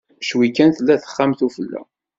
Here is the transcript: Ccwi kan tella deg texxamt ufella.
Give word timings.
Ccwi 0.27 0.47
kan 0.55 0.71
tella 0.75 0.95
deg 0.97 1.01
texxamt 1.03 1.39
ufella. 1.47 1.81